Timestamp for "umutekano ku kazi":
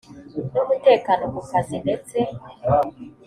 0.63-1.75